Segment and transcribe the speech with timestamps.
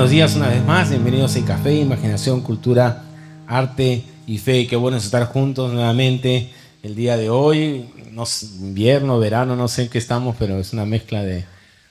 [0.00, 0.88] buenos días una vez más.
[0.88, 3.02] Bienvenidos a Café, Imaginación, Cultura,
[3.46, 4.66] Arte y Fe.
[4.66, 6.50] Qué bueno estar juntos nuevamente
[6.82, 7.86] el día de hoy.
[8.10, 8.24] No,
[8.60, 11.44] invierno, verano, no sé en qué estamos, pero es una mezcla de,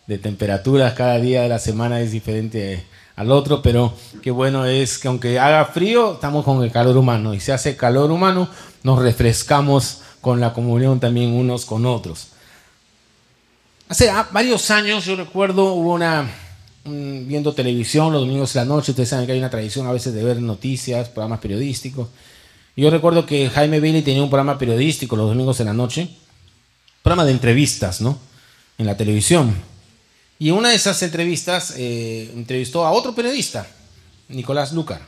[0.08, 0.94] de temperaturas.
[0.94, 2.84] Cada día de la semana es diferente
[3.16, 7.36] al otro, pero qué bueno es que aunque haga frío, estamos con el calor humano.
[7.36, 8.50] Y si hace calor humano,
[8.82, 12.30] nos refrescamos con la comunión también unos con otros.
[13.88, 16.28] Hace varios años, yo recuerdo, hubo una
[16.90, 18.92] viendo televisión los domingos de la noche.
[18.92, 22.08] Ustedes saben que hay una tradición a veces de ver noticias, programas periodísticos.
[22.76, 26.10] Yo recuerdo que Jaime Bailey tenía un programa periodístico los domingos de la noche,
[27.04, 28.18] programa de entrevistas, ¿no?
[28.78, 29.54] En la televisión.
[30.40, 33.68] Y en una de esas entrevistas eh, entrevistó a otro periodista,
[34.30, 35.02] Nicolás Lucar,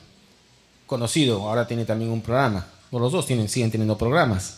[0.85, 2.67] conocido, ahora tiene también un programa.
[2.91, 4.57] Los dos tienen, siguen teniendo programas.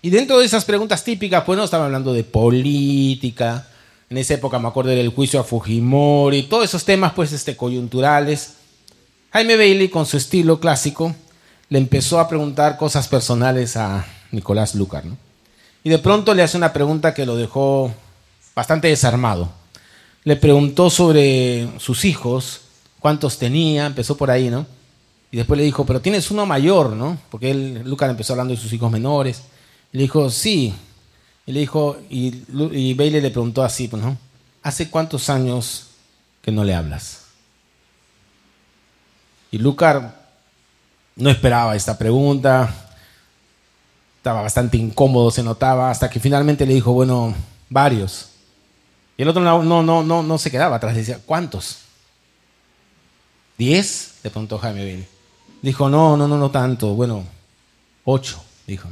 [0.00, 3.68] Y dentro de esas preguntas típicas, pues no estaban hablando de política,
[4.10, 8.54] en esa época me acuerdo del juicio a Fujimori, todos esos temas pues este, coyunturales.
[9.32, 11.14] Jaime Bailey con su estilo clásico
[11.68, 15.04] le empezó a preguntar cosas personales a Nicolás Lucar.
[15.84, 17.94] Y de pronto le hace una pregunta que lo dejó
[18.56, 19.48] bastante desarmado.
[20.24, 22.62] Le preguntó sobre sus hijos,
[22.98, 24.66] cuántos tenía, empezó por ahí, ¿no?
[25.30, 27.16] Y después le dijo, pero tienes uno mayor, ¿no?
[27.30, 29.42] Porque él, Lucar empezó hablando de sus hijos menores.
[29.92, 30.74] Le dijo, sí,
[31.50, 34.16] y le dijo, y, Bailey le preguntó así, pues, ¿no?
[34.62, 35.88] ¿Hace cuántos años
[36.40, 37.22] que no le hablas?
[39.50, 40.30] Y Lucar
[41.16, 42.72] no esperaba esta pregunta,
[44.18, 47.34] estaba bastante incómodo, se notaba, hasta que finalmente le dijo, bueno,
[47.68, 48.28] varios.
[49.16, 51.78] Y el otro no, no, no, no, se quedaba atrás, decía, ¿cuántos?
[53.58, 54.20] ¿Diez?
[54.22, 55.08] Le preguntó Jaime Bailey.
[55.62, 57.24] Dijo, no, no, no, no tanto, bueno,
[58.04, 58.88] ocho, dijo.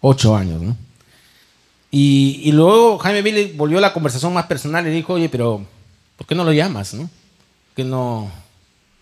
[0.00, 0.89] Ocho años, ¿no?
[1.90, 5.64] Y, luego Jaime Bailey volvió a la conversación más personal y dijo, oye, pero
[6.16, 6.94] ¿por qué no lo llamas?
[6.94, 7.10] ¿no?
[7.74, 8.30] ¿Por no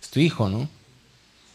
[0.00, 0.48] es tu hijo?
[0.48, 0.68] ¿no?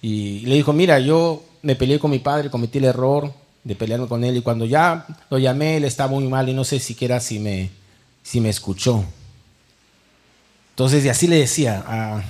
[0.01, 4.07] Y, le dijo, mira, yo me peleé con mi padre, cometí el error de pelearme
[4.07, 7.19] con él y cuando ya lo llamé él estaba muy mal y no sé siquiera
[7.19, 7.71] si me,
[8.21, 9.03] si me escuchó.
[10.71, 12.23] Entonces, y así le decía a,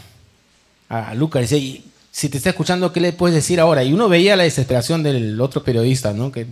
[0.90, 3.84] a Lucas, decía, si te está escuchando, ¿qué le puedes decir ahora?
[3.84, 6.32] Y uno veía la desesperación del otro periodista, ¿no?
[6.32, 6.46] Que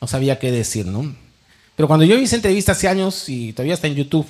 [0.00, 1.14] no sabía qué decir, ¿no?
[1.80, 4.26] Pero cuando yo hice entrevista hace años y todavía está en YouTube,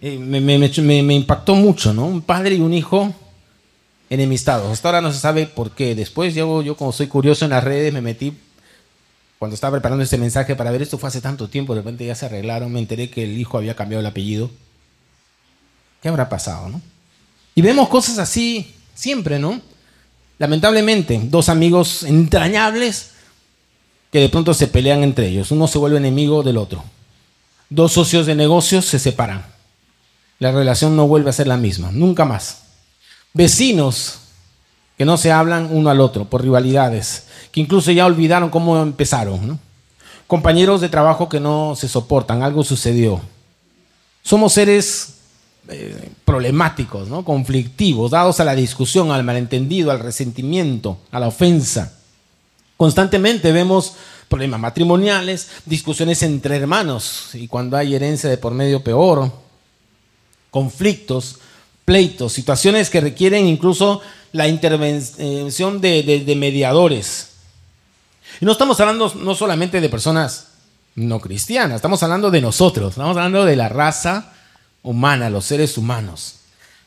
[0.00, 2.06] eh, me, impactó mucho, ¿no?
[2.06, 3.14] Un padre y un hijo
[4.10, 4.72] enemistados.
[4.72, 5.94] Hasta ahora no se sabe por qué.
[5.94, 8.36] Después yo, yo como soy curioso en las redes, me metí,
[9.38, 12.16] cuando estaba preparando este mensaje para ver esto fue hace tanto tiempo, de repente ya
[12.16, 14.50] se arreglaron, me enteré que el hijo había cambiado el apellido.
[16.02, 16.82] ¿Qué habrá pasado, no?
[17.54, 19.60] Y vemos cosas así siempre, ¿no?
[20.38, 23.13] Lamentablemente, dos amigos entrañables
[24.14, 25.50] que de pronto se pelean entre ellos.
[25.50, 26.84] Uno se vuelve enemigo del otro.
[27.68, 29.44] Dos socios de negocios se separan.
[30.38, 32.62] La relación no vuelve a ser la misma, nunca más.
[33.32, 34.20] Vecinos
[34.96, 39.58] que no se hablan uno al otro por rivalidades, que incluso ya olvidaron cómo empezaron.
[40.28, 43.20] Compañeros de trabajo que no se soportan, algo sucedió.
[44.22, 45.14] Somos seres
[45.66, 47.24] eh, problemáticos, ¿no?
[47.24, 52.03] conflictivos, dados a la discusión, al malentendido, al resentimiento, a la ofensa.
[52.76, 53.94] Constantemente vemos
[54.28, 59.30] problemas matrimoniales, discusiones entre hermanos y cuando hay herencia de por medio peor,
[60.50, 61.38] conflictos,
[61.84, 64.00] pleitos, situaciones que requieren incluso
[64.32, 67.30] la intervención de, mediadores.
[68.40, 70.48] Y no estamos hablando no solamente de personas
[70.96, 74.32] no cristianas, estamos hablando de nosotros, estamos hablando de la raza
[74.82, 76.40] humana, los seres humanos.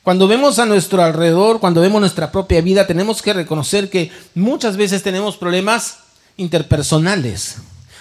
[0.07, 4.77] Cuando vemos a nuestro alrededor, cuando vemos nuestra propia vida, tenemos que reconocer que muchas
[4.77, 5.97] veces tenemos problemas
[6.37, 7.57] interpersonales.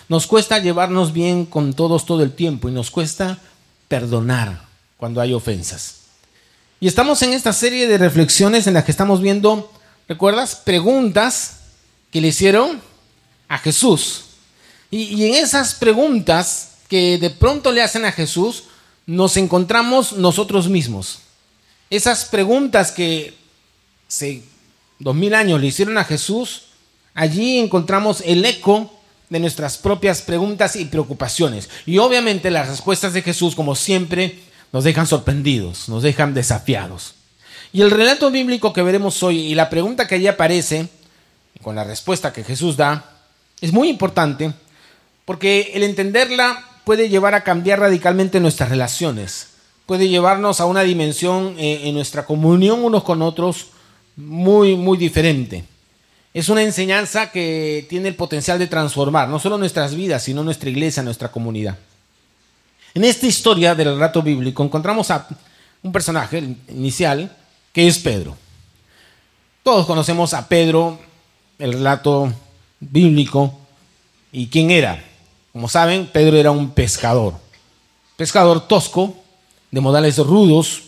[0.08, 3.38] Nos cuesta llevarnos bien con todos todo el tiempo y nos cuesta
[3.88, 4.68] perdonar
[4.98, 6.02] cuando hay ofensas.
[6.78, 9.68] Y estamos en esta serie de reflexiones en las que estamos viendo,
[10.06, 10.54] ¿recuerdas?
[10.54, 11.56] Preguntas
[12.12, 12.80] que le hicieron
[13.48, 14.26] a Jesús.
[14.92, 18.62] Y, y en esas preguntas que de pronto le hacen a Jesús,
[19.06, 21.25] nos encontramos nosotros mismos.
[21.88, 23.34] Esas preguntas que
[24.08, 24.42] hace
[24.98, 26.64] dos mil años le hicieron a Jesús,
[27.14, 28.92] allí encontramos el eco
[29.28, 31.68] de nuestras propias preguntas y preocupaciones.
[31.84, 34.40] Y obviamente las respuestas de Jesús, como siempre,
[34.72, 37.14] nos dejan sorprendidos, nos dejan desafiados.
[37.72, 40.88] Y el relato bíblico que veremos hoy y la pregunta que allí aparece,
[41.62, 43.12] con la respuesta que Jesús da,
[43.60, 44.52] es muy importante
[45.24, 49.55] porque el entenderla puede llevar a cambiar radicalmente nuestras relaciones
[49.86, 53.68] puede llevarnos a una dimensión eh, en nuestra comunión unos con otros
[54.16, 55.64] muy, muy diferente.
[56.34, 60.68] Es una enseñanza que tiene el potencial de transformar no solo nuestras vidas, sino nuestra
[60.68, 61.78] iglesia, nuestra comunidad.
[62.94, 65.26] En esta historia del relato bíblico encontramos a
[65.82, 67.34] un personaje inicial
[67.72, 68.36] que es Pedro.
[69.62, 70.98] Todos conocemos a Pedro,
[71.58, 72.32] el relato
[72.80, 73.58] bíblico,
[74.32, 75.02] y quién era.
[75.52, 77.34] Como saben, Pedro era un pescador.
[78.16, 79.16] Pescador tosco,
[79.70, 80.82] de modales rudos,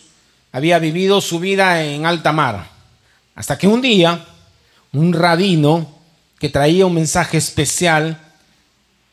[0.51, 2.69] había vivido su vida en alta mar.
[3.35, 4.25] Hasta que un día,
[4.93, 5.87] un rabino
[6.39, 8.19] que traía un mensaje especial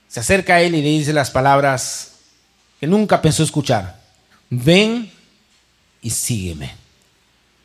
[0.09, 2.13] se acerca a él y le dice las palabras
[2.81, 4.01] que nunca pensó escuchar.
[4.49, 5.11] Ven
[6.01, 6.75] y sígueme.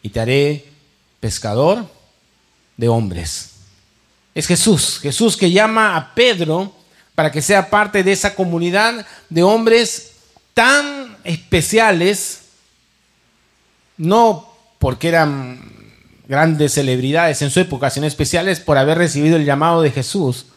[0.01, 0.65] Y te haré
[1.19, 1.87] pescador
[2.75, 3.51] de hombres.
[4.33, 6.75] Es Jesús, Jesús que llama a Pedro
[7.15, 10.13] para que sea parte de esa comunidad de hombres
[10.53, 12.43] tan especiales,
[13.97, 15.59] no porque eran
[16.27, 20.47] grandes celebridades en su época, sino especiales por haber recibido el llamado de Jesús.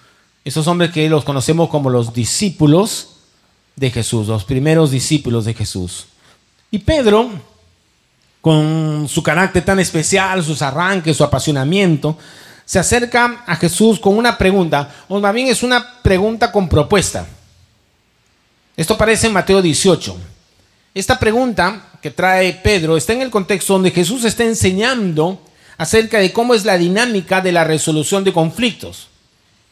[0.45, 3.17] Esos hombres que los conocemos como los discípulos
[3.77, 6.07] de Jesús, los primeros discípulos de Jesús.
[6.71, 7.31] Y Pedro,
[8.41, 12.17] con su carácter tan especial, sus arranques, su apasionamiento,
[12.65, 17.27] se acerca a Jesús con una pregunta, o más bien es una pregunta con propuesta.
[18.77, 20.17] Esto aparece en Mateo 18.
[20.95, 25.41] Esta pregunta que trae Pedro está en el contexto donde Jesús está enseñando
[25.77, 29.09] acerca de cómo es la dinámica de la resolución de conflictos.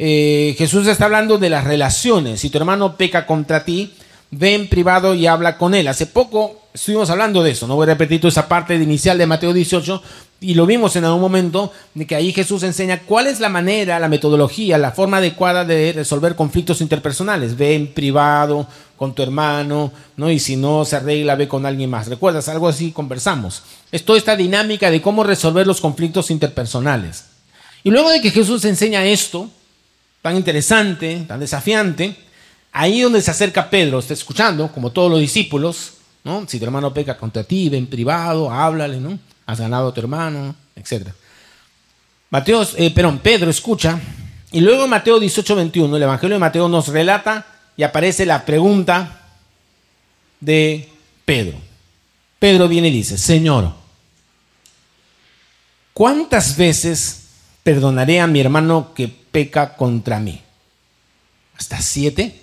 [0.00, 2.40] Eh, Jesús está hablando de las relaciones.
[2.40, 3.92] Si tu hermano peca contra ti,
[4.32, 5.86] ve en privado y habla con él.
[5.86, 9.26] Hace poco estuvimos hablando de eso, no voy a repetir toda esa parte inicial de
[9.26, 10.02] Mateo 18,
[10.40, 14.00] y lo vimos en algún momento, de que ahí Jesús enseña cuál es la manera,
[14.00, 17.56] la metodología, la forma adecuada de resolver conflictos interpersonales.
[17.56, 18.66] Ve en privado
[19.02, 20.30] con tu hermano, ¿no?
[20.30, 22.06] Y si no se arregla, ve con alguien más.
[22.06, 22.48] ¿Recuerdas?
[22.48, 23.64] Algo así conversamos.
[23.90, 27.24] Es toda esta dinámica de cómo resolver los conflictos interpersonales.
[27.82, 29.50] Y luego de que Jesús enseña esto,
[30.20, 32.16] tan interesante, tan desafiante,
[32.70, 36.46] ahí donde se acerca Pedro, está escuchando, como todos los discípulos, ¿no?
[36.46, 39.18] Si tu hermano peca contra ti, ve en privado, háblale, ¿no?
[39.46, 41.08] Has ganado a tu hermano, etc.
[42.30, 43.98] Mateo, eh, perdón, Pedro escucha,
[44.52, 48.44] y luego en Mateo 18, 21, el Evangelio de Mateo nos relata y aparece la
[48.44, 49.20] pregunta
[50.40, 50.88] de
[51.24, 51.58] Pedro.
[52.38, 53.72] Pedro viene y dice, Señor,
[55.92, 57.24] ¿cuántas veces
[57.62, 60.42] perdonaré a mi hermano que peca contra mí?
[61.56, 62.40] ¿Hasta siete?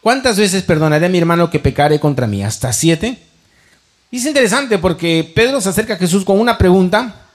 [0.00, 2.42] ¿Cuántas veces perdonaré a mi hermano que pecare contra mí?
[2.42, 3.18] ¿Hasta siete?
[4.10, 7.26] Y es interesante porque Pedro se acerca a Jesús con una pregunta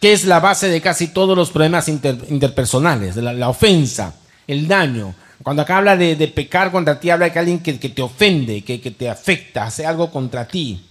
[0.00, 4.14] que es la base de casi todos los problemas interpersonales, la, la, ofensa,
[4.46, 5.14] el daño.
[5.46, 8.78] Cuando acá habla de, pecar contra ti, habla de que alguien que, te ofende, que,
[8.78, 10.84] te afecta, hace algo contra ti.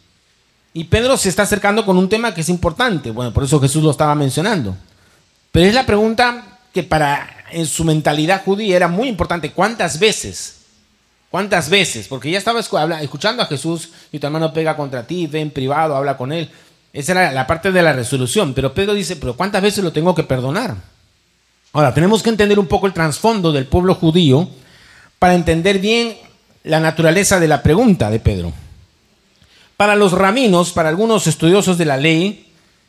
[0.71, 3.11] Y Pedro se está acercando con un tema que es importante.
[3.11, 4.77] Bueno, por eso Jesús lo estaba mencionando.
[5.51, 9.51] Pero es la pregunta que para en su mentalidad judía era muy importante.
[9.51, 10.61] ¿Cuántas veces?
[11.29, 12.07] ¿Cuántas veces?
[12.07, 12.61] Porque ya estaba
[13.01, 16.49] escuchando a Jesús y tu hermano pega contra ti, ve en privado, habla con él.
[16.93, 18.53] Esa era la parte de la resolución.
[18.53, 20.94] Pero Pedro dice, pero ¿cuántas veces lo tengo que perdonar?
[21.75, 24.47] Ahora, tenemos que entender un poco el trasfondo del pueblo judío
[25.19, 26.15] para entender bien
[26.63, 28.53] la naturaleza de la pregunta de Pedro.
[29.75, 32.47] Para los raminos, para algunos estudiosos de la ley,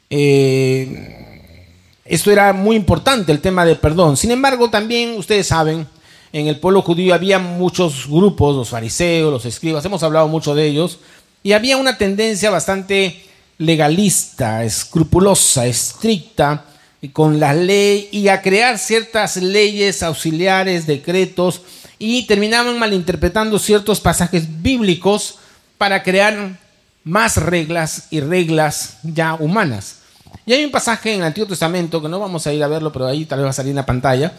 [0.09, 1.67] eh,
[2.05, 4.17] esto era muy importante, el tema de perdón.
[4.17, 5.89] Sin embargo, también ustedes saben,
[6.33, 10.65] en el pueblo judío había muchos grupos, los fariseos, los escribas, hemos hablado mucho de
[10.65, 11.01] ellos,
[11.43, 13.21] y había una tendencia bastante
[13.59, 16.67] legalista, escrupulosa, estricta
[17.13, 21.63] con la ley y a crear ciertas leyes auxiliares, decretos,
[21.99, 25.39] y terminaban malinterpretando ciertos pasajes bíblicos
[25.79, 26.59] para crear
[27.05, 29.99] más reglas y reglas ya humanas.
[30.45, 32.93] Y hay un pasaje en el Antiguo Testamento, que no vamos a ir a verlo,
[32.93, 34.33] pero ahí tal vez va a salir en la pantalla,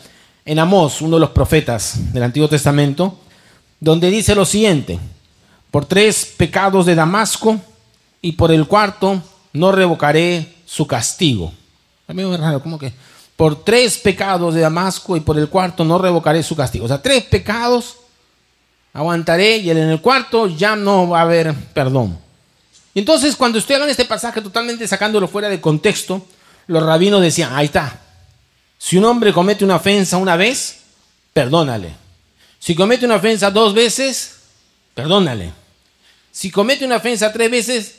[0.46, 3.20] en Amós, uno de los profetas del Antiguo Testamento,
[3.80, 5.00] donde dice lo siguiente,
[5.72, 7.60] por tres pecados de Damasco
[8.22, 9.22] y por el cuarto
[9.54, 11.54] no revocaré su castigo.
[12.08, 12.94] A mí me raro, ¿cómo que?
[13.36, 16.86] Por tres pecados de Damasco y por el cuarto no revocaré su castigo.
[16.86, 17.98] O sea, tres pecados
[18.94, 22.18] aguantaré y en el cuarto ya no va a haber perdón.
[22.94, 26.26] Y entonces cuando de este pasaje totalmente sacándolo fuera de contexto,
[26.66, 28.02] los rabinos decían, ahí está,
[28.78, 30.80] si un hombre comete una ofensa una vez,
[31.34, 31.94] perdónale.
[32.60, 34.38] Si comete una ofensa dos veces,
[34.94, 35.52] perdónale.
[36.32, 37.96] Si comete una ofensa tres veces,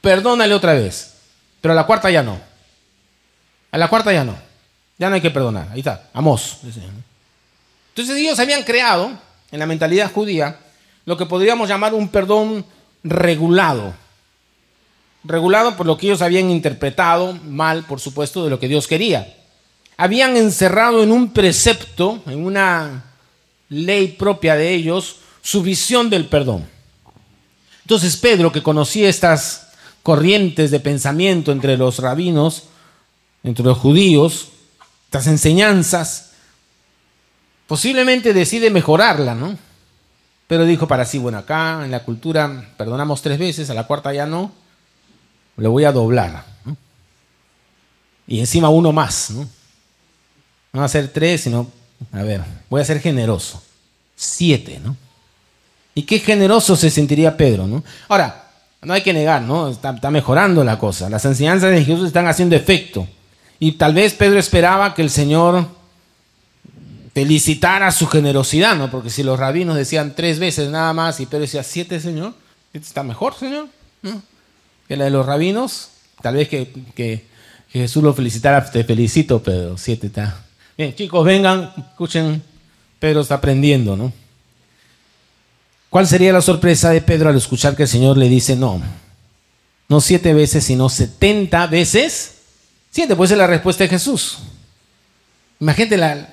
[0.00, 1.14] perdónale otra vez.
[1.60, 2.40] Pero la cuarta ya no.
[3.74, 4.36] A la cuarta ya no.
[4.98, 5.66] Ya no hay que perdonar.
[5.72, 6.58] Ahí está, Amos.
[6.62, 9.10] Entonces ellos habían creado
[9.50, 10.60] en la mentalidad judía
[11.04, 12.64] lo que podríamos llamar un perdón
[13.02, 13.92] regulado
[15.24, 19.34] regulado por lo que ellos habían interpretado mal, por supuesto, de lo que Dios quería.
[19.96, 23.06] Habían encerrado en un precepto, en una
[23.70, 26.64] ley propia de ellos, su visión del perdón.
[27.82, 29.66] Entonces Pedro, que conocía estas
[30.04, 32.68] corrientes de pensamiento entre los rabinos,
[33.44, 34.48] entre los judíos,
[35.04, 36.30] estas enseñanzas,
[37.66, 39.56] posiblemente decide mejorarla, ¿no?
[40.48, 44.12] Pero dijo para sí, bueno, acá en la cultura perdonamos tres veces, a la cuarta
[44.12, 44.52] ya no,
[45.56, 46.44] le voy a doblar.
[48.26, 49.48] Y encima uno más, ¿no?
[50.72, 51.70] No va a ser tres, sino,
[52.12, 53.62] a ver, voy a ser generoso.
[54.16, 54.96] Siete, ¿no?
[55.94, 57.84] Y qué generoso se sentiría Pedro, ¿no?
[58.08, 58.50] Ahora,
[58.82, 59.68] no hay que negar, ¿no?
[59.68, 61.08] Está, mejorando la cosa.
[61.08, 63.06] Las enseñanzas de Jesús están haciendo efecto.
[63.64, 65.66] Y tal vez Pedro esperaba que el Señor
[67.14, 68.90] felicitara su generosidad, ¿no?
[68.90, 72.34] Porque si los rabinos decían tres veces nada más y Pedro decía siete, Señor,
[72.74, 73.68] está mejor, Señor.
[74.86, 75.88] Que la de los rabinos.
[76.20, 77.24] Tal vez que
[77.70, 80.44] Jesús lo felicitara, te felicito, Pedro, siete está.
[80.76, 82.42] Bien, chicos, vengan, escuchen,
[82.98, 84.12] Pedro está aprendiendo, ¿no?
[85.88, 88.82] ¿Cuál sería la sorpresa de Pedro al escuchar que el Señor le dice no?
[89.88, 92.32] No siete veces, sino setenta veces.
[92.94, 94.38] Siete, puede ser la respuesta de Jesús.
[95.58, 96.28] Imagínate la,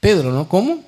[0.00, 0.48] Pedro, ¿no?
[0.48, 0.78] ¿Cómo?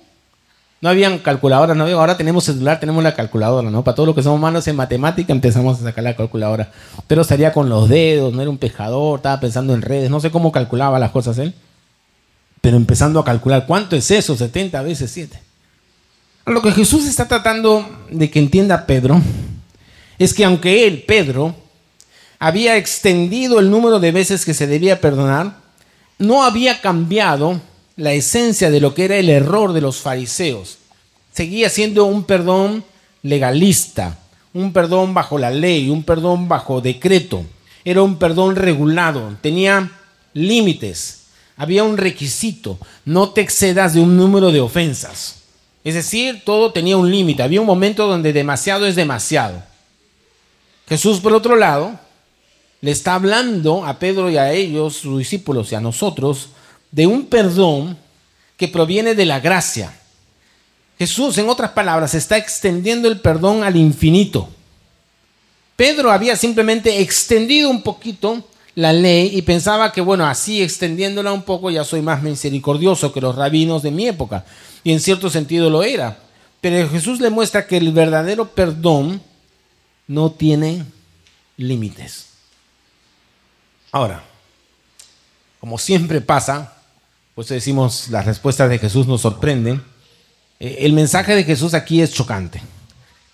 [0.80, 3.84] No habían calculadoras, no había, ahora tenemos celular, tenemos la calculadora, ¿no?
[3.84, 6.72] Para todos los que somos malos en matemática empezamos a sacar la calculadora.
[7.06, 10.30] Pero estaría con los dedos, no era un pejador, estaba pensando en redes, no sé
[10.30, 11.52] cómo calculaba las cosas él.
[12.62, 14.34] Pero empezando a calcular, ¿cuánto es eso?
[14.34, 15.38] 70 veces 7.
[16.46, 19.20] Lo que Jesús está tratando de que entienda Pedro
[20.18, 21.54] es que aunque él, Pedro,
[22.44, 25.56] había extendido el número de veces que se debía perdonar,
[26.18, 27.58] no había cambiado
[27.96, 30.76] la esencia de lo que era el error de los fariseos.
[31.32, 32.84] Seguía siendo un perdón
[33.22, 34.18] legalista,
[34.52, 37.46] un perdón bajo la ley, un perdón bajo decreto.
[37.82, 39.90] Era un perdón regulado, tenía
[40.34, 41.22] límites,
[41.56, 45.36] había un requisito, no te excedas de un número de ofensas.
[45.82, 47.42] Es decir, todo tenía un límite.
[47.42, 49.62] Había un momento donde demasiado es demasiado.
[50.86, 52.04] Jesús, por otro lado,
[52.84, 56.50] le está hablando a Pedro y a ellos, sus discípulos y a nosotros,
[56.90, 57.96] de un perdón
[58.58, 59.98] que proviene de la gracia.
[60.98, 64.50] Jesús, en otras palabras, está extendiendo el perdón al infinito.
[65.76, 71.44] Pedro había simplemente extendido un poquito la ley y pensaba que, bueno, así extendiéndola un
[71.44, 74.44] poco ya soy más misericordioso que los rabinos de mi época
[74.84, 76.18] y en cierto sentido lo era.
[76.60, 79.22] Pero Jesús le muestra que el verdadero perdón
[80.06, 80.84] no tiene
[81.56, 82.33] límites.
[83.94, 84.24] Ahora,
[85.60, 86.72] como siempre pasa,
[87.36, 89.84] pues decimos, las respuestas de Jesús nos sorprenden.
[90.58, 92.60] Eh, el mensaje de Jesús aquí es chocante.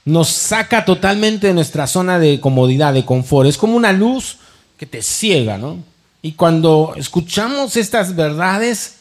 [0.05, 3.49] Nos saca totalmente de nuestra zona de comodidad, de confort.
[3.49, 4.37] Es como una luz
[4.77, 5.79] que te ciega, ¿no?
[6.21, 8.97] Y cuando escuchamos estas verdades,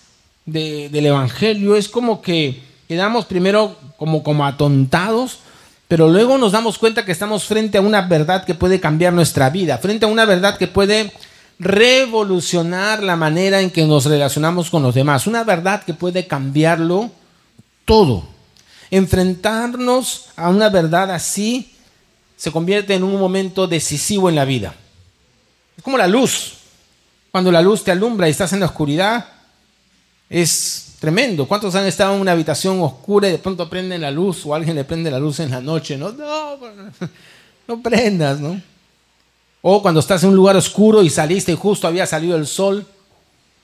[0.45, 5.39] del Evangelio es como que quedamos primero como, como atontados,
[5.89, 9.49] pero luego nos damos cuenta que estamos frente a una verdad que puede cambiar nuestra
[9.49, 11.11] vida, frente a una verdad que puede
[11.59, 17.11] revolucionar la manera en que nos relacionamos con los demás, una verdad que puede cambiarlo
[17.83, 18.23] todo.
[18.89, 21.73] Enfrentarnos a una verdad así
[22.37, 24.73] se convierte en un momento decisivo en la vida.
[25.75, 26.53] Es como la luz.
[27.31, 29.25] Cuando la luz te alumbra y estás en la oscuridad,
[30.29, 31.47] es tremendo.
[31.47, 34.75] ¿Cuántos han estado en una habitación oscura y de pronto prenden la luz o alguien
[34.75, 35.97] le prende la luz en la noche?
[35.97, 36.57] No, no,
[37.67, 38.61] no prendas, ¿no?
[39.61, 42.87] O cuando estás en un lugar oscuro y saliste y justo había salido el sol,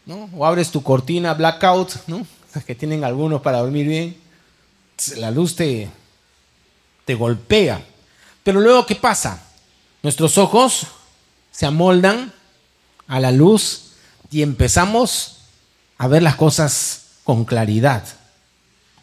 [0.05, 0.29] ¿no?
[0.35, 2.25] O abres tu cortina blackout, ¿no?
[2.65, 4.17] Que tienen algunos para dormir bien.
[5.17, 5.89] La luz te,
[7.03, 7.83] te golpea.
[8.43, 9.41] Pero luego, ¿qué pasa?
[10.03, 10.87] Nuestros ojos
[11.51, 12.31] se amoldan
[13.07, 13.91] a la luz
[14.31, 15.37] y empezamos
[15.97, 18.03] a ver las cosas con claridad.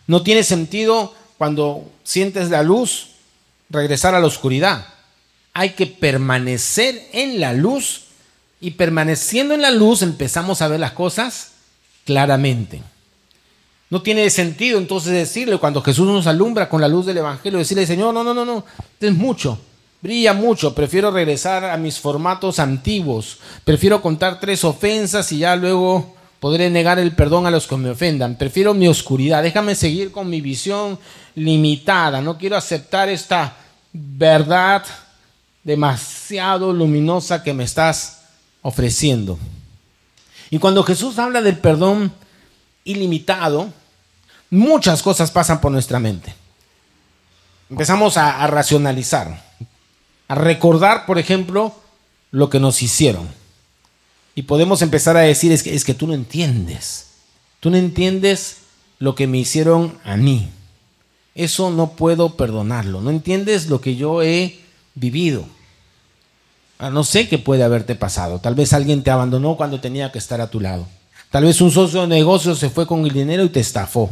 [0.07, 3.09] No tiene sentido cuando sientes la luz
[3.69, 4.87] regresar a la oscuridad.
[5.55, 8.05] Hay que permanecer en la luz
[8.61, 11.53] y permaneciendo en la luz empezamos a ver las cosas
[12.05, 12.83] claramente.
[13.91, 17.87] No tiene sentido entonces decirle cuando Jesús nos alumbra con la luz del Evangelio, decirle,
[17.87, 18.65] Señor, no, no, no, no,
[18.99, 19.59] es mucho,
[20.01, 26.15] brilla mucho, prefiero regresar a mis formatos antiguos, prefiero contar tres ofensas y ya luego
[26.43, 28.37] podré negar el perdón a los que me ofendan.
[28.37, 29.45] Prefiero mi oscuridad.
[29.45, 30.99] Déjame seguir con mi visión
[31.37, 32.21] limitada.
[32.21, 33.57] No quiero aceptar esta
[33.93, 34.83] verdad
[35.65, 38.23] demasiado luminosa que me estás
[38.63, 39.39] ofreciendo.
[40.51, 42.13] Y cuando Jesús habla del perdón
[42.85, 43.73] ilimitado,
[44.51, 46.35] muchas cosas pasan por nuestra mente.
[47.71, 49.43] Empezamos a, racionalizar,
[50.29, 51.75] a recordar, por ejemplo,
[52.31, 53.43] lo que nos hicieron
[54.35, 57.09] y podemos empezar a decir, es que, es que tú no entiendes.
[57.61, 58.59] Tú no entiendes
[58.99, 60.49] lo que me hicieron a mí.
[61.35, 63.01] Eso no puedo perdonarlo.
[63.01, 64.59] No entiendes lo que yo he
[64.95, 65.45] vivido.
[66.79, 68.41] No sé qué puede haberte pasado.
[68.41, 70.87] Tal vez alguien te abandonó cuando tenía que estar a tu lado.
[71.31, 74.11] Tal vez un socio de negocio se fue con el dinero y te estafó.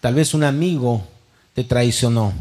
[0.00, 1.02] Tal vez un amigo
[1.52, 2.32] te traicionó.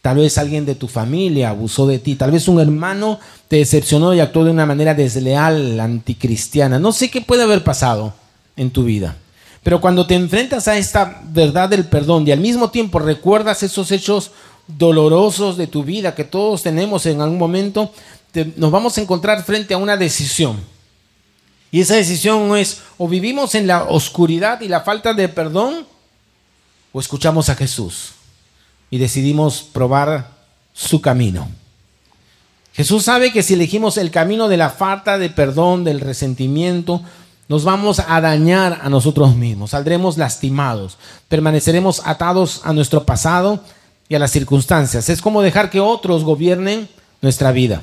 [0.00, 2.14] Tal vez alguien de tu familia abusó de ti.
[2.14, 6.78] Tal vez un hermano te decepcionó y actuó de una manera desleal, anticristiana.
[6.78, 8.14] No sé qué puede haber pasado
[8.56, 9.16] en tu vida.
[9.62, 13.90] Pero cuando te enfrentas a esta verdad del perdón y al mismo tiempo recuerdas esos
[13.92, 14.30] hechos
[14.68, 17.92] dolorosos de tu vida que todos tenemos en algún momento,
[18.56, 20.60] nos vamos a encontrar frente a una decisión.
[21.70, 25.86] Y esa decisión es o vivimos en la oscuridad y la falta de perdón
[26.92, 28.12] o escuchamos a Jesús
[28.90, 30.30] y decidimos probar
[30.72, 31.48] su camino.
[32.72, 37.02] Jesús sabe que si elegimos el camino de la falta de perdón, del resentimiento,
[37.48, 40.98] nos vamos a dañar a nosotros mismos, saldremos lastimados,
[41.28, 43.64] permaneceremos atados a nuestro pasado
[44.08, 45.08] y a las circunstancias.
[45.08, 46.88] Es como dejar que otros gobiernen
[47.20, 47.82] nuestra vida.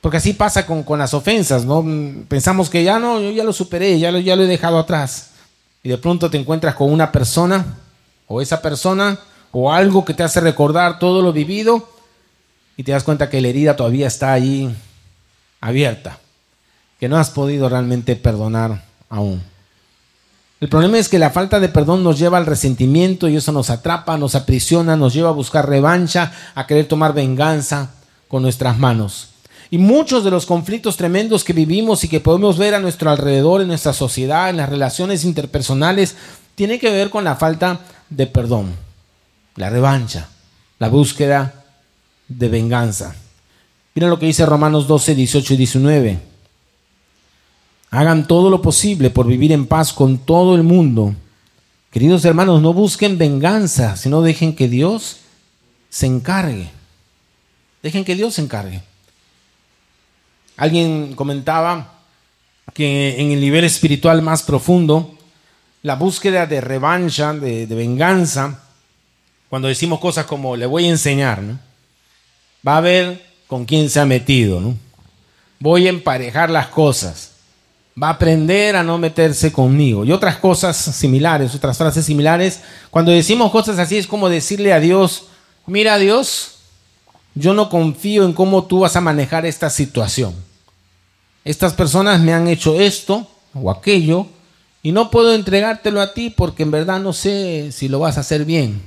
[0.00, 1.84] Porque así pasa con, las ofensas, ¿no?
[2.28, 5.30] Pensamos que ya no, yo ya lo superé, ya lo, ya lo he dejado atrás.
[5.82, 7.78] Y de pronto te encuentras con una persona,
[8.26, 9.18] o esa persona,
[9.50, 11.88] o algo que te hace recordar todo lo vivido,
[12.76, 14.72] y te das cuenta que la herida todavía está ahí
[15.60, 16.18] abierta,
[17.00, 19.42] que no has podido realmente perdonar aún.
[20.60, 23.70] El problema es que la falta de perdón nos lleva al resentimiento y eso nos
[23.70, 27.90] atrapa, nos aprisiona, nos lleva a buscar revancha, a querer tomar venganza
[28.26, 29.28] con nuestras manos.
[29.70, 33.60] Y muchos de los conflictos tremendos que vivimos y que podemos ver a nuestro alrededor,
[33.60, 36.16] en nuestra sociedad, en las relaciones interpersonales,
[36.56, 38.74] tienen que ver con la falta de perdón,
[39.54, 40.28] la revancha,
[40.80, 41.66] la búsqueda
[42.26, 43.14] de venganza.
[43.94, 46.18] Mira lo que dice Romanos 12, 18 y 19.
[47.90, 51.14] Hagan todo lo posible por vivir en paz con todo el mundo.
[51.90, 55.18] Queridos hermanos, no busquen venganza, sino dejen que Dios
[55.88, 56.70] se encargue.
[57.82, 58.82] Dejen que Dios se encargue.
[60.56, 61.94] Alguien comentaba
[62.74, 65.16] que en el nivel espiritual más profundo,
[65.82, 68.64] la búsqueda de revancha, de, venganza,
[69.48, 71.42] cuando decimos cosas como le voy a enseñar,
[72.66, 74.76] va a ver con quién se ha metido, ¿no?
[75.60, 77.32] voy a emparejar las cosas,
[78.00, 80.04] va a aprender a no meterse conmigo.
[80.04, 84.80] Y otras cosas similares, otras frases similares, cuando decimos cosas así es como decirle a
[84.80, 85.28] Dios,
[85.66, 86.56] mira Dios,
[87.34, 90.34] yo no confío en cómo tú vas a manejar esta situación
[91.48, 94.26] estas personas me han hecho esto o aquello
[94.82, 98.20] y no puedo entregártelo a ti porque en verdad no sé si lo vas a
[98.20, 98.82] hacer bien.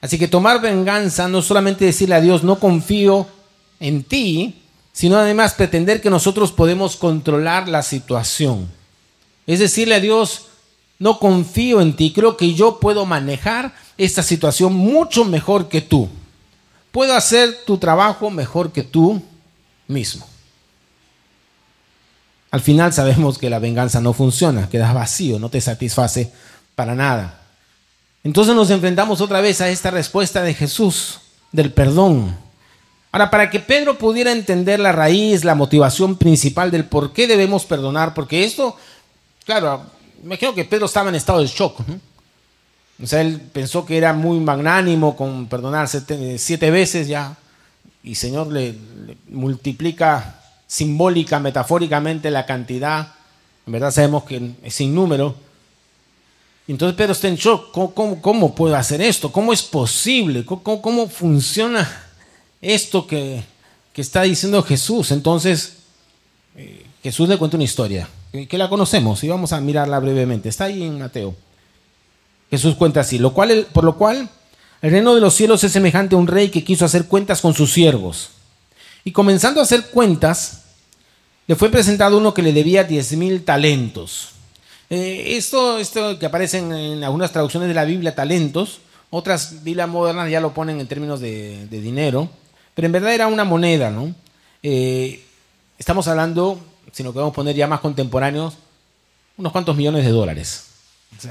[0.00, 3.26] Así que tomar venganza no solamente decirle a Dios no confío
[3.80, 4.54] en ti,
[4.92, 8.68] sino además pretender que nosotros podemos controlar la situación.
[9.46, 10.46] Es decirle a Dios,
[10.98, 16.08] no confío en ti, creo que yo puedo manejar esta situación mucho mejor que tú.
[16.90, 19.22] Puedo hacer tu trabajo mejor que tú
[19.86, 20.26] mismo.
[22.50, 26.32] Al final sabemos que la venganza no funciona, quedas vacío, no te satisface
[26.74, 27.42] para nada.
[28.24, 31.20] Entonces nos enfrentamos otra vez a esta respuesta de Jesús,
[31.52, 32.36] del perdón.
[33.10, 37.64] Ahora, para que Pedro pudiera entender la raíz, la motivación principal del por qué debemos
[37.64, 38.76] perdonar, porque esto,
[39.44, 39.82] claro,
[40.22, 41.80] imagino que Pedro estaba en estado de shock.
[43.02, 47.36] O sea, él pensó que era muy magnánimo con perdonar siete, veces ya,
[48.02, 48.74] y Señor le
[49.28, 53.14] multiplica simbólica, metafóricamente la cantidad,
[53.66, 55.34] en verdad sabemos que es sin número.
[56.66, 59.32] Entonces Pedro está en shock, ¿cómo, puedo hacer esto?
[59.32, 60.44] ¿Cómo es posible?
[60.44, 62.07] ¿Cómo, funciona
[62.60, 63.42] esto que,
[63.94, 65.10] está diciendo Jesús?
[65.10, 65.78] Entonces
[66.56, 70.48] eh, Jesús le cuenta una historia, que, la conocemos y vamos a mirarla brevemente.
[70.48, 71.34] Está ahí en Mateo.
[72.50, 74.30] Jesús cuenta así, lo cual, por lo cual
[74.80, 77.54] el reino de los cielos es semejante a un rey que quiso hacer cuentas con
[77.54, 78.30] sus siervos.
[79.04, 80.62] Y comenzando a hacer cuentas,
[81.46, 84.30] le fue presentado uno que le debía 10 mil talentos.
[84.90, 90.30] Eh, esto, esto que aparece en, algunas traducciones de la Biblia, talentos, otras Biblias modernas
[90.30, 92.30] ya lo ponen en términos de, dinero,
[92.78, 94.14] pero en verdad era una moneda, ¿no?
[94.62, 95.20] Eh,
[95.78, 96.60] estamos hablando,
[96.92, 98.56] si nos queremos poner ya más contemporáneos,
[99.36, 100.68] unos cuantos millones de dólares.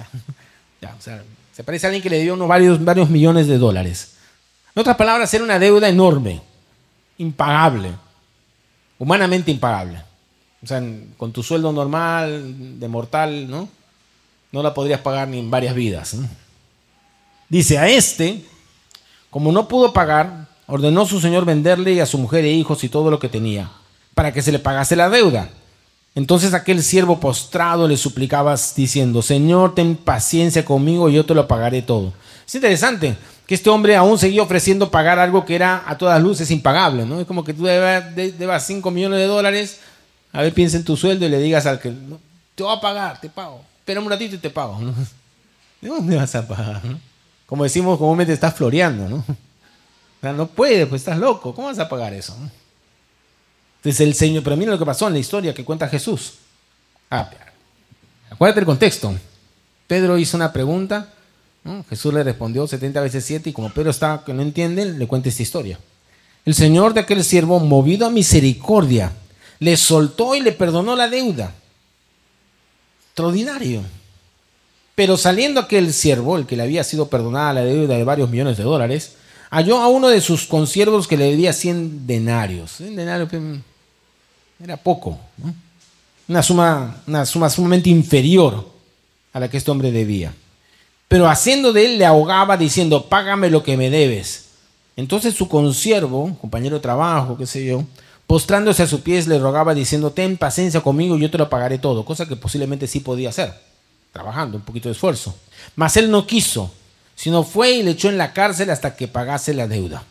[0.81, 4.15] O sea, se parece a alguien que le dio unos varios, varios millones de dólares.
[4.75, 6.41] En otras palabras, era una deuda enorme
[7.17, 7.93] impagable,
[8.99, 10.01] humanamente impagable.
[10.61, 10.83] O sea,
[11.17, 13.69] con tu sueldo normal, de mortal, ¿no?
[14.51, 16.17] No la podrías pagar ni en varias vidas.
[17.47, 18.43] Dice, a este,
[19.29, 23.09] como no pudo pagar, ordenó su señor venderle a su mujer e hijos y todo
[23.09, 23.71] lo que tenía,
[24.13, 25.49] para que se le pagase la deuda.
[26.13, 31.47] Entonces aquel siervo postrado le suplicaba diciendo, Señor, ten paciencia conmigo y yo te lo
[31.47, 32.13] pagaré todo.
[32.45, 33.15] Es interesante.
[33.45, 37.21] que este hombre aún seguía ofreciendo pagar algo que era a todas luces impagable, ¿no?
[37.21, 39.79] Es como que tú debas 5 millones de dólares,
[40.33, 41.93] a ver, piensa en tu sueldo y le digas al que,
[42.55, 44.93] te voy a pagar, te pago, espera un ratito te pago, ¿no?
[45.81, 46.81] ¿De dónde vas a pagar?
[47.45, 49.23] Como decimos comúnmente, estás floreando, ¿no?
[50.21, 52.35] No puedes, pues estás loco, ¿cómo vas a pagar eso?
[53.77, 56.33] Entonces el Señor, pero mira lo que pasó en la historia que cuenta Jesús.
[57.09, 57.29] Ah,
[58.29, 59.15] acuérdate el contexto.
[59.85, 61.13] Pedro hizo una pregunta,
[61.89, 65.29] Jesús le respondió 70 veces 7 y como Pedro está que no entiende, le cuenta
[65.29, 65.79] esta historia.
[66.45, 69.11] El Señor de aquel siervo, movido a misericordia,
[69.59, 71.53] le soltó y le perdonó la deuda.
[73.09, 73.81] Extraordinario.
[74.95, 78.57] Pero saliendo aquel siervo, el que le había sido perdonada la deuda de varios millones
[78.57, 79.15] de dólares,
[79.49, 82.71] halló a uno de sus consiervos que le debía 100 denarios.
[82.77, 83.41] 100 denarios pues,
[84.63, 85.19] era poco.
[86.27, 88.67] Una, suma, una suma sumamente inferior
[89.33, 90.33] a la que este hombre debía.
[91.07, 94.45] Pero haciendo de él le ahogaba diciendo, págame lo que me debes.
[94.95, 97.83] Entonces su consiervo, compañero de trabajo, qué sé yo,
[98.25, 101.77] postrándose a sus pies le rogaba diciendo, ten paciencia conmigo y yo te lo pagaré
[101.77, 103.53] todo, cosa que posiblemente sí podía hacer,
[104.11, 105.35] trabajando, un poquito de esfuerzo.
[105.75, 106.73] Mas él no quiso,
[107.17, 110.03] sino fue y le echó en la cárcel hasta que pagase la deuda.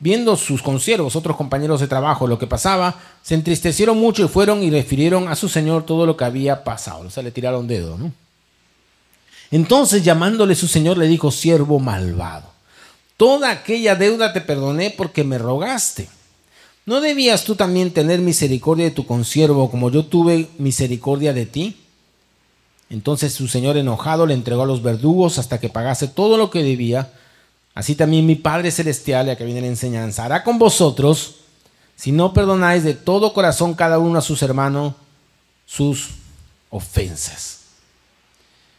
[0.00, 4.64] Viendo sus consiervos, otros compañeros de trabajo, lo que pasaba, se entristecieron mucho y fueron
[4.64, 7.06] y refirieron a su señor todo lo que había pasado.
[7.06, 8.12] O sea, le tiraron dedo, ¿no?
[9.52, 12.50] Entonces, llamándole su señor, le dijo, siervo malvado,
[13.16, 16.08] toda aquella deuda te perdoné porque me rogaste.
[16.86, 21.83] ¿No debías tú también tener misericordia de tu consiervo como yo tuve misericordia de ti?
[22.90, 26.62] Entonces su señor enojado le entregó a los verdugos hasta que pagase todo lo que
[26.62, 27.10] debía.
[27.74, 31.36] Así también mi Padre Celestial, ya que viene la enseñanza, hará con vosotros
[31.96, 34.94] si no perdonáis de todo corazón cada uno a sus hermanos
[35.66, 36.10] sus
[36.70, 37.60] ofensas.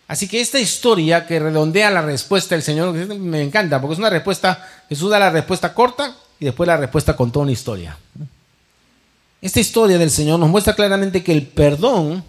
[0.07, 4.09] Así que esta historia que redondea la respuesta del Señor me encanta, porque es una
[4.09, 7.97] respuesta, Jesús da la respuesta corta y después la respuesta con toda una historia.
[9.41, 12.23] Esta historia del Señor nos muestra claramente que el perdón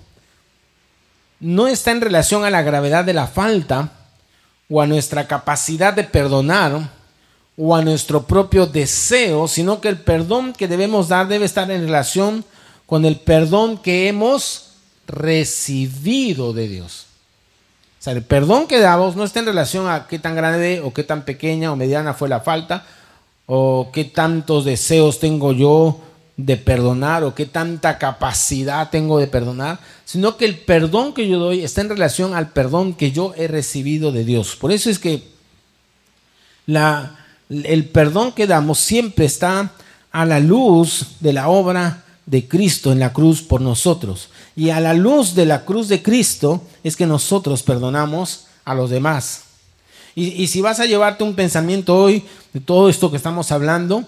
[1.41, 3.93] no está en relación a la gravedad de la falta
[4.69, 6.91] o a nuestra capacidad de perdonar
[7.57, 11.83] o a nuestro propio deseo, sino que el perdón que debemos dar debe estar en
[11.83, 12.45] relación
[12.85, 14.73] con el perdón que hemos
[15.07, 17.07] recibido de Dios.
[17.99, 20.93] O sea, el perdón que damos no está en relación a qué tan grande o
[20.93, 22.85] qué tan pequeña o mediana fue la falta,
[23.47, 26.01] o qué tantos deseos tengo yo
[26.37, 31.39] de perdonar o qué tanta capacidad tengo de perdonar, sino que el perdón que yo
[31.39, 34.57] doy está en relación al perdón que yo he recibido de Dios.
[34.57, 35.23] Por eso es que
[36.67, 37.17] la,
[37.49, 39.73] el perdón que damos siempre está
[40.13, 44.29] a la luz de la obra de Cristo en la cruz por nosotros.
[44.55, 48.91] Y a la luz de la cruz de Cristo es que nosotros perdonamos a los
[48.91, 49.43] demás.
[50.15, 54.05] Y, y si vas a llevarte un pensamiento hoy de todo esto que estamos hablando,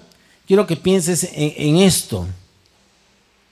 [0.49, 2.27] quiero que pienses en, esto.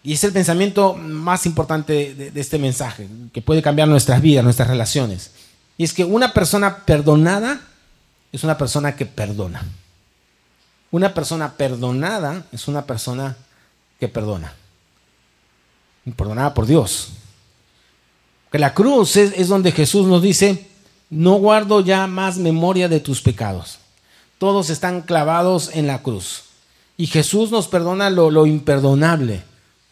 [0.02, 4.68] Y es el pensamiento más importante de, este mensaje, que puede cambiar nuestras vidas, nuestras
[4.68, 5.30] relaciones.
[5.76, 7.60] Y es que una persona perdonada
[8.32, 9.62] es una persona que perdona.
[10.90, 13.36] Una persona perdonada es una persona
[14.00, 14.54] que perdona.
[16.16, 17.10] Perdonada por Dios.
[18.50, 20.66] Que la cruz es, es, donde Jesús nos dice,
[21.10, 23.80] no guardo ya más memoria de tus pecados.
[24.38, 26.45] Todos están clavados en la cruz.
[26.96, 29.42] Y Jesús nos perdona lo, imperdonable.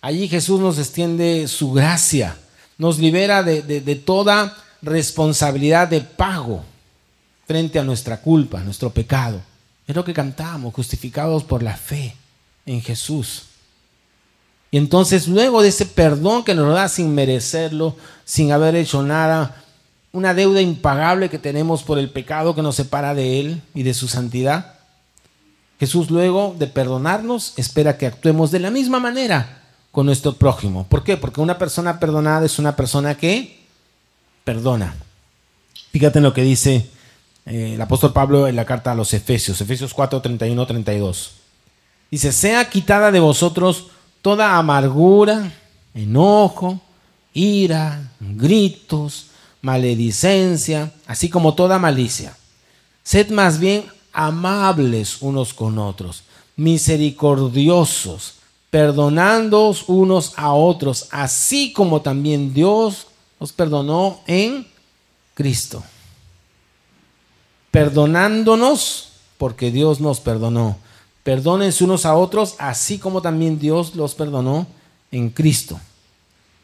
[0.01, 2.37] Allí Jesús nos extiende su gracia,
[2.79, 6.65] nos libera de, de toda responsabilidad de pago
[7.47, 9.41] frente a nuestra culpa, nuestro pecado.
[9.87, 12.15] Es lo que cantamos, justificados por la fe
[12.67, 13.45] en Jesús.
[14.71, 19.63] Y entonces luego de ese perdón que nos da sin merecerlo, sin haber hecho nada,
[20.13, 23.95] una deuda impagable que tenemos por el pecado que nos separa de Él y de
[23.95, 24.74] su santidad,
[25.79, 30.87] Jesús luego de perdonarnos espera que actuemos de la misma manera con nuestro prójimo.
[30.89, 31.17] ¿Por qué?
[31.17, 33.65] Porque una persona perdonada es una persona que
[34.45, 34.95] perdona.
[35.91, 36.89] Fíjate en lo que dice
[37.47, 41.33] eh, el apóstol Pablo en la carta a los Efesios, Efesios 4, 31, 32.
[42.11, 43.89] Dice, sea quitada de vosotros
[44.23, 45.53] toda amargura,
[45.95, 46.81] enojo,
[47.33, 49.27] ira, gritos,
[49.63, 52.37] maledicencia, así como toda malicia.
[53.03, 53.85] Sed más bien
[54.15, 56.23] amables unos con otros,
[56.57, 58.37] misericordiosos,
[58.71, 64.67] perdonándoos unos a otros, así como también Dios os perdonó en
[65.35, 65.83] Cristo.
[67.71, 70.79] Perdonándonos porque Dios nos perdonó.
[71.25, 74.67] Perdónense unos a otros, así como también Dios los perdonó
[75.11, 75.81] en Cristo.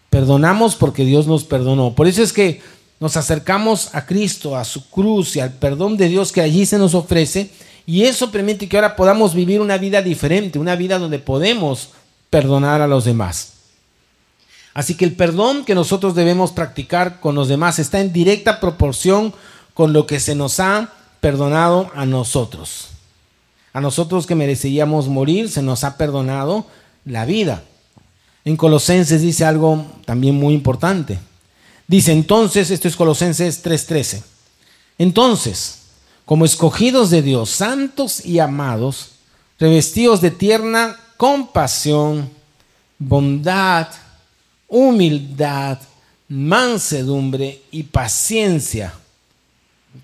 [0.08, 1.94] Perdonamos porque Dios nos perdonó.
[1.94, 2.60] Por eso es que
[3.00, 6.78] nos acercamos a Cristo, a su cruz y al perdón de Dios que allí se
[6.78, 7.50] nos ofrece,
[7.86, 11.88] y eso permite que ahora podamos vivir una vida diferente, una vida donde podemos
[12.28, 13.54] perdonar a los demás.
[14.74, 19.34] Así que el perdón que nosotros debemos practicar con los demás está en directa proporción
[19.74, 22.88] con lo que se nos ha perdonado a nosotros.
[23.72, 26.66] A nosotros que merecíamos morir, se nos ha perdonado
[27.04, 27.62] la vida.
[28.44, 31.18] En Colosenses dice algo también muy importante.
[31.90, 34.22] Dice entonces, esto es Colosenses 3:13.
[34.96, 35.78] Entonces,
[36.24, 39.08] como escogidos de Dios, santos y amados,
[39.58, 42.30] revestidos de tierna compasión,
[42.96, 43.88] bondad,
[44.68, 45.80] humildad,
[46.28, 48.94] mansedumbre y paciencia.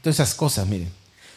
[0.02, 0.90] Todas esas cosas, miren.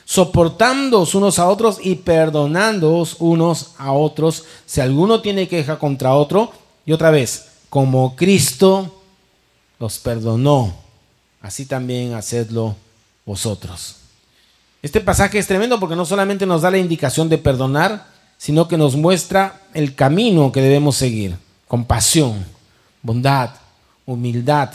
[0.04, 6.52] Soportándoos unos a otros y perdonándoos unos a otros si alguno tiene queja contra otro.
[6.88, 8.96] Y otra vez, como Cristo
[9.80, 10.76] los perdonó,
[11.42, 12.76] así también hacedlo
[13.26, 13.96] vosotros.
[14.82, 18.78] Este pasaje es tremendo porque no solamente nos da la indicación de perdonar, sino que
[18.78, 21.36] nos muestra el camino que debemos seguir.
[21.68, 22.46] Compasión,
[23.02, 23.52] bondad,
[24.06, 24.72] humildad,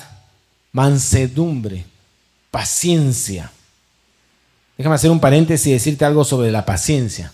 [0.72, 1.84] mansedumbre,
[2.50, 3.50] paciencia.
[4.76, 7.32] Déjame hacer un paréntesis y decirte algo sobre la paciencia.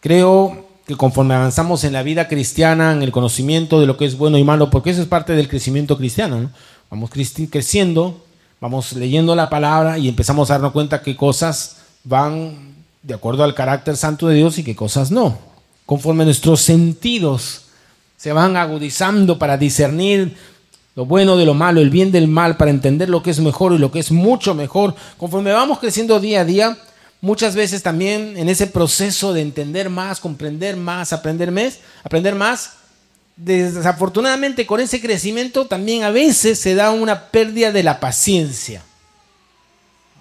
[0.00, 4.18] Creo que conforme avanzamos en la vida cristiana, en el conocimiento de lo que es
[4.18, 6.50] bueno y malo, porque eso es parte del crecimiento cristiano,
[6.90, 8.24] vamos creciendo,
[8.60, 12.74] vamos leyendo la palabra y empezamos a darnos cuenta que cosas van
[13.04, 15.38] de acuerdo al carácter santo de Dios y que cosas no.
[15.86, 17.66] Conforme nuestros sentidos
[18.16, 20.36] se van agudizando para discernir
[20.96, 23.74] lo bueno de lo malo, el bien del mal, para entender lo que es mejor
[23.74, 24.96] y lo que es mucho mejor.
[25.18, 26.76] Conforme vamos creciendo día a día,
[27.20, 32.72] muchas veces también en ese proceso de entender más, comprender más, aprender más, aprender más,
[33.36, 38.82] desafortunadamente con ese crecimiento también a veces se da una pérdida de la paciencia.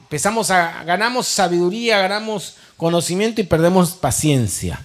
[0.03, 4.83] Empezamos a ganamos sabiduría, ganamos conocimiento y perdemos paciencia.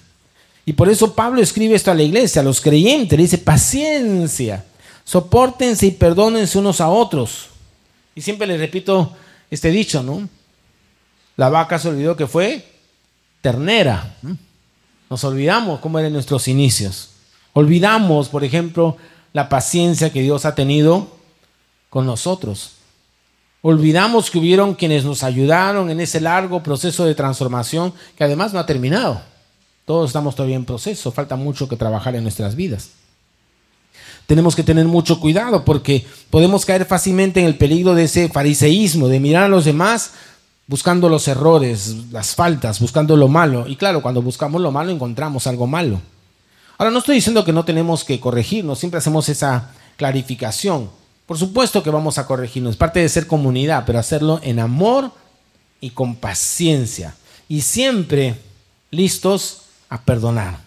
[0.66, 4.64] Y por eso Pablo escribe esto a la iglesia, a los creyentes, le dice paciencia,
[5.04, 7.48] soportense y perdónense unos a otros.
[8.14, 9.14] Y siempre les repito
[9.50, 10.28] este dicho, ¿no?
[11.36, 12.64] La vaca se olvidó que fue
[13.40, 14.16] ternera.
[15.10, 17.10] Nos olvidamos cómo eran nuestros inicios.
[17.52, 18.96] Olvidamos, por ejemplo,
[19.32, 21.08] la paciencia que Dios ha tenido
[21.90, 22.72] con nosotros.
[23.62, 28.58] Olvidamos que hubieron quienes nos ayudaron en ese largo proceso de transformación que además no
[28.58, 29.22] ha terminado.
[29.84, 32.90] Todos estamos todavía en proceso, falta mucho que trabajar en nuestras vidas.
[34.26, 39.08] Tenemos que tener mucho cuidado porque podemos caer fácilmente en el peligro de ese fariseísmo,
[39.08, 40.12] de mirar a los demás
[40.66, 43.66] buscando los errores, las faltas, buscando lo malo.
[43.66, 46.00] Y claro, cuando buscamos lo malo encontramos algo malo.
[46.78, 50.90] Ahora, no estoy diciendo que no tenemos que corregirnos, siempre hacemos esa clarificación.
[51.26, 55.12] Por supuesto que vamos a corregirnos, parte de ser comunidad, pero hacerlo en amor
[55.80, 57.14] y con paciencia.
[57.48, 58.34] Y siempre
[58.90, 60.58] listos a perdonar.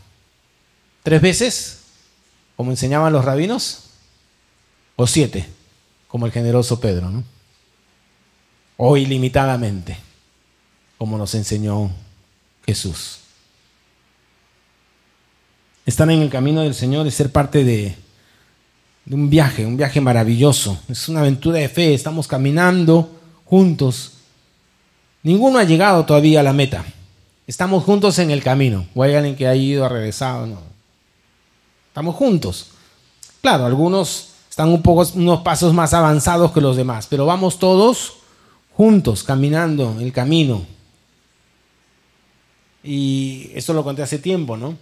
[1.03, 1.79] ¿Tres veces?
[2.55, 3.83] Como enseñaban los rabinos.
[4.95, 5.47] O siete,
[6.07, 7.23] como el generoso Pedro, ¿no?
[8.77, 9.97] O ilimitadamente,
[10.97, 11.89] como nos enseñó
[12.65, 13.19] Jesús.
[15.85, 17.95] Estar en el camino del Señor es ser parte de,
[19.09, 20.77] un viaje, un viaje maravilloso.
[20.89, 23.09] Es una aventura de fe, estamos caminando
[23.45, 24.11] juntos.
[25.23, 26.85] Ninguno ha llegado todavía a la meta.
[27.47, 28.85] Estamos juntos en el camino.
[28.93, 30.45] O hay alguien que ha ido, ha regresado.
[30.45, 30.59] No.
[31.87, 32.67] Estamos juntos.
[33.41, 38.17] Claro, algunos están un poco, unos pasos más avanzados que los demás, pero vamos todos
[38.77, 40.63] juntos, caminando el camino.
[42.83, 44.77] Y esto lo conté hace tiempo, ¿no?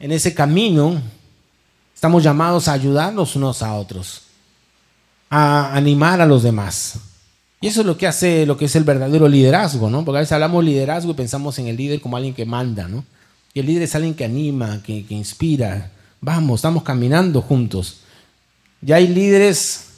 [0.00, 1.00] En ese camino
[1.94, 4.22] estamos llamados a ayudarnos unos a otros,
[5.28, 7.00] a animar a los demás.
[7.60, 10.06] Y eso es lo que hace lo que es el verdadero liderazgo, ¿no?
[10.06, 13.04] Porque a veces hablamos liderazgo y pensamos en el líder como alguien que manda, ¿no?
[13.52, 15.92] Y el líder es alguien que anima, que, que inspira.
[16.22, 17.98] Vamos, estamos caminando juntos.
[18.80, 19.88] Ya hay líderes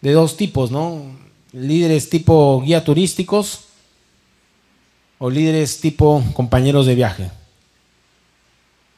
[0.00, 1.18] de dos tipos, ¿no?
[1.52, 3.64] Líderes tipo guía turísticos
[5.18, 7.30] o líderes tipo compañeros de viaje.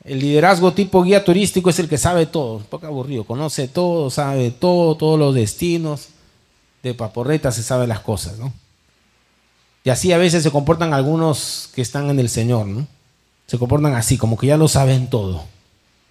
[0.05, 4.51] El liderazgo tipo guía turístico es el que sabe todo, poco aburrido, conoce todo, sabe
[4.51, 6.09] todo, todos los destinos,
[6.83, 8.53] de paporreta se sabe las cosas, ¿no?
[9.85, 12.87] Y así a veces se comportan algunos que están en el Señor, ¿no?
[13.47, 15.45] Se comportan así, como que ya lo saben todo,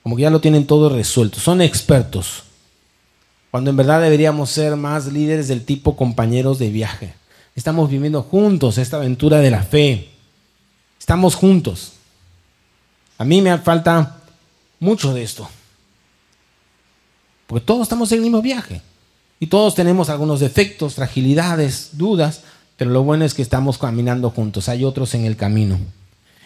[0.03, 2.43] como que ya lo tienen todo resuelto, son expertos,
[3.51, 7.13] cuando en verdad deberíamos ser más líderes del tipo compañeros de viaje.
[7.55, 10.09] Estamos viviendo juntos esta aventura de la fe,
[10.97, 11.93] estamos juntos.
[13.17, 14.17] A mí me falta
[14.79, 15.47] mucho de esto,
[17.45, 18.81] porque todos estamos en el mismo viaje.
[19.41, 22.41] Y todos tenemos algunos defectos, fragilidades, dudas,
[22.77, 24.69] pero lo bueno es que estamos caminando juntos.
[24.69, 25.79] Hay otros en el camino.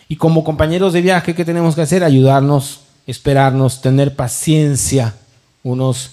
[0.08, 2.06] Y como compañeros de viaje, ¿qué tenemos que hacer?
[2.06, 5.14] Ayudarnos, esperarnos, tener paciencia
[5.62, 6.12] unos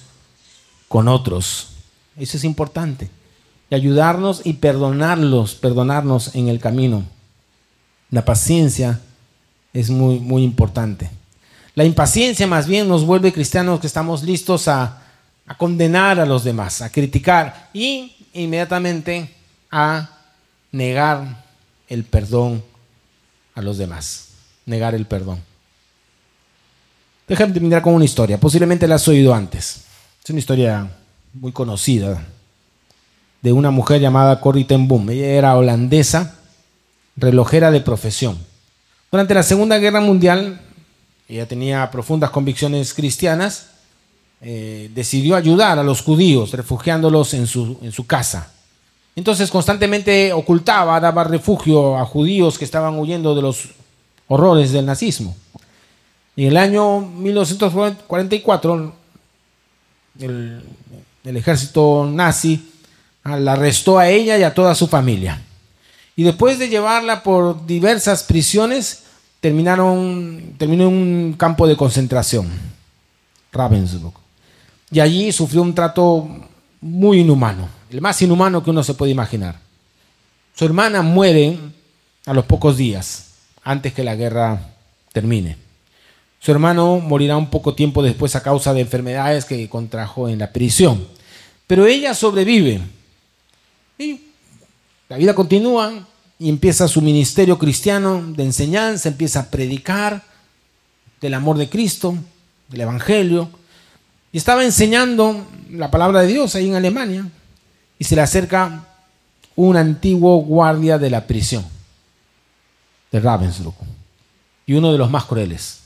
[0.92, 1.68] con otros.
[2.18, 3.08] Eso es importante.
[3.70, 7.02] Y ayudarnos y perdonarlos, perdonarnos en el camino.
[8.10, 9.00] La paciencia
[9.72, 11.08] es muy, muy importante.
[11.74, 15.02] La impaciencia más bien nos vuelve cristianos que estamos listos a,
[15.46, 19.34] a condenar a los demás, a criticar y inmediatamente
[19.70, 20.10] a
[20.72, 21.42] negar
[21.88, 22.62] el perdón
[23.54, 24.28] a los demás.
[24.66, 25.40] Negar el perdón.
[27.26, 28.38] Déjame terminar con una historia.
[28.38, 29.86] Posiblemente la has oído antes.
[30.24, 30.88] Es una historia
[31.34, 32.24] muy conocida
[33.40, 35.10] de una mujer llamada Corrie ten Boom.
[35.10, 36.36] Ella era holandesa,
[37.16, 38.38] relojera de profesión.
[39.10, 40.60] Durante la Segunda Guerra Mundial,
[41.28, 43.70] ella tenía profundas convicciones cristianas,
[44.40, 48.52] eh, decidió ayudar a los judíos, refugiándolos en su, en su casa.
[49.16, 53.70] Entonces constantemente ocultaba, daba refugio a judíos que estaban huyendo de los
[54.28, 55.34] horrores del nazismo.
[56.36, 59.01] En el año 1944,
[60.18, 60.62] el,
[61.24, 62.70] ejército nazi
[63.24, 65.40] la arrestó a ella y a toda su familia.
[66.16, 69.04] Y después de llevarla por diversas prisiones,
[69.40, 72.48] terminaron, terminó en un campo de concentración,
[73.52, 74.14] Ravensbrück.
[74.90, 76.28] Y allí sufrió un trato
[76.80, 79.58] muy inhumano, el más inhumano que uno se puede imaginar.
[80.54, 81.58] Su hermana muere
[82.26, 83.28] a los pocos días,
[83.64, 84.60] antes que la guerra
[85.12, 85.56] termine.
[86.42, 90.52] Su hermano morirá un poco tiempo después a causa de enfermedades que contrajo en la
[90.52, 91.06] prisión.
[91.68, 92.80] Pero ella sobrevive
[93.96, 94.20] y
[95.08, 96.04] la vida continúa
[96.40, 100.24] y empieza su ministerio cristiano de enseñanza, empieza a predicar
[101.20, 102.16] del amor de Cristo,
[102.68, 103.48] del Evangelio.
[104.32, 107.24] Y estaba enseñando la palabra de Dios ahí en Alemania.
[108.00, 108.84] Y se le acerca
[109.54, 111.64] un antiguo guardia de la prisión,
[113.12, 113.76] de Ravensbrück,
[114.66, 115.81] y uno de los más crueles.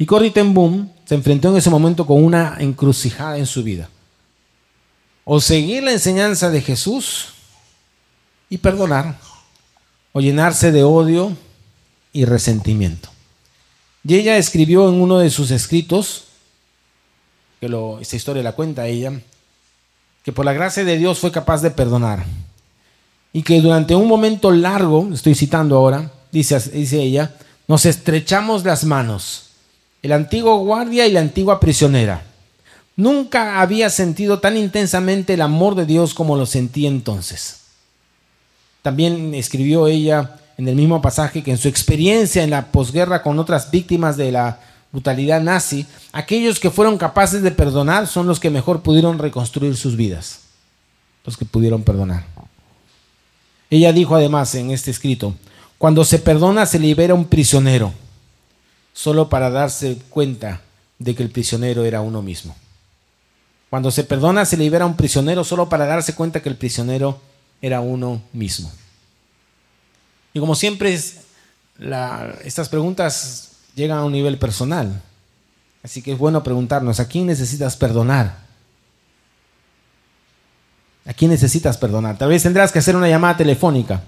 [0.00, 3.88] Y Corrie ten Boom se enfrentó en ese momento con una encrucijada en su vida
[5.32, 7.28] o seguir la enseñanza de Jesús
[8.48, 9.16] y perdonar,
[10.12, 11.36] o llenarse de odio
[12.12, 13.10] y resentimiento.
[14.02, 16.24] Y ella escribió en uno de sus escritos,
[17.60, 19.12] que lo, esta historia la cuenta ella,
[20.24, 22.24] que por la gracia de Dios fue capaz de perdonar.
[23.32, 27.36] Y que durante un momento largo, estoy citando ahora, dice, dice ella,
[27.68, 29.49] nos estrechamos las manos,
[30.02, 32.22] el antiguo guardia y la antigua prisionera
[33.00, 37.62] Nunca había sentido tan intensamente el amor de Dios como lo sentí entonces.
[38.82, 43.38] También escribió ella en el mismo pasaje que en su experiencia en la posguerra con
[43.38, 44.60] otras víctimas de la
[44.92, 49.96] brutalidad nazi, aquellos que fueron capaces de perdonar son los que mejor pudieron reconstruir sus
[49.96, 50.40] vidas,
[51.24, 52.26] los que pudieron perdonar.
[53.70, 55.34] Ella dijo además en este escrito,
[55.78, 57.94] cuando se perdona se libera un prisionero,
[58.92, 60.60] solo para darse cuenta
[60.98, 62.54] de que el prisionero era uno mismo.
[63.70, 67.20] Cuando se perdona, se libera a un prisionero solo para darse cuenta que el prisionero
[67.62, 68.70] era uno mismo.
[70.34, 75.00] Y como siempre, estas preguntas llegan a un nivel personal.
[75.82, 78.38] Así que es bueno preguntarnos, ¿a quién necesitas perdonar?
[81.06, 82.18] ¿A quién necesitas perdonar?
[82.18, 84.02] Tal vez tendrás que hacer una llamada telefónica,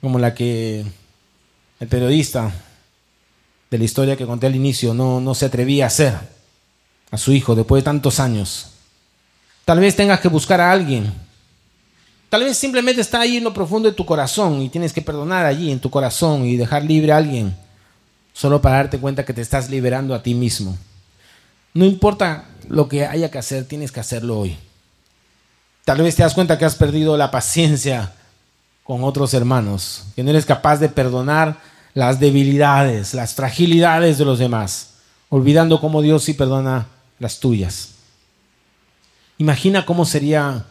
[0.00, 0.84] como la que
[1.80, 2.52] el periodista
[3.72, 6.12] de la historia que conté al inicio no, no se atrevía a hacer
[7.10, 8.66] a su hijo después de tantos años.
[9.64, 11.10] Tal vez tengas que buscar a alguien.
[12.28, 15.46] Tal vez simplemente está ahí en lo profundo de tu corazón y tienes que perdonar
[15.46, 17.56] allí en tu corazón y dejar libre a alguien
[18.34, 20.76] solo para darte cuenta que te estás liberando a ti mismo.
[21.72, 24.54] No importa lo que haya que hacer, tienes que hacerlo hoy.
[25.86, 28.12] Tal vez te das cuenta que has perdido la paciencia
[28.84, 34.38] con otros hermanos, que no eres capaz de perdonar las debilidades, las fragilidades de los
[34.38, 34.94] demás,
[35.28, 36.86] olvidando cómo Dios sí perdona
[37.18, 37.90] las tuyas.
[39.38, 40.64] Imagina cómo sería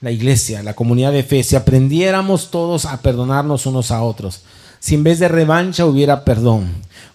[0.00, 4.42] la iglesia, la comunidad de fe, si aprendiéramos todos a perdonarnos unos a otros.
[4.78, 6.70] Si en vez de revancha hubiera perdón.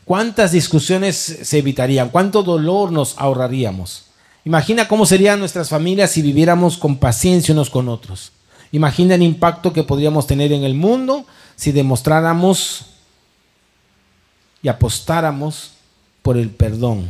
[0.05, 2.10] ¿Cuántas discusiones se evitarían?
[2.10, 4.05] ¿Cuánto dolor nos ahorraríamos?
[4.43, 8.32] Imagina cómo serían nuestras familias si viviéramos con paciencia unos con otros.
[8.72, 12.88] Imagina el impacto que podríamos tener en el mundo si demostráramos
[14.62, 15.72] y apostáramos
[16.22, 17.10] por el perdón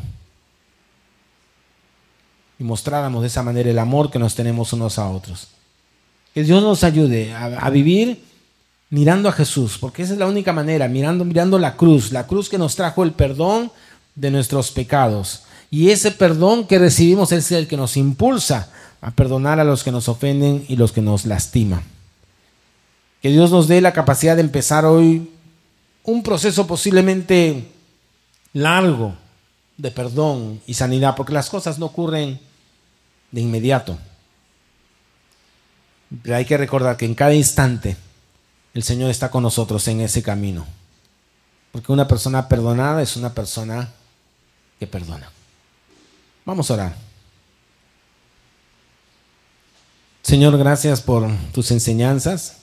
[2.60, 5.48] y mostráramos de esa manera el amor que nos tenemos unos a otros.
[6.34, 8.24] Que Dios nos ayude a, vivir
[8.90, 12.50] mirando a Jesús, porque esa es la única manera, mirando, mirando la cruz, la cruz
[12.50, 13.72] que nos trajo el perdón
[14.16, 15.44] de nuestros pecados.
[15.72, 18.70] Y ese perdón que recibimos es el que nos impulsa
[19.02, 21.82] a perdonar a los que nos ofenden y los que nos lastiman.
[23.22, 25.30] Que Dios nos dé la capacidad de empezar hoy
[26.10, 27.72] un proceso posiblemente
[28.54, 29.16] largo
[29.78, 32.40] de perdón y sanidad, porque las cosas no ocurren
[33.32, 33.98] de inmediato.
[36.24, 37.96] Pero hay que recordar que en cada instante
[38.74, 40.66] el Señor está con nosotros en ese camino.
[41.72, 43.90] Porque una persona perdonada es una persona
[44.80, 45.32] que perdona.
[46.46, 46.96] Vamos a orar.
[50.24, 52.58] Señor, gracias por tus enseñanzas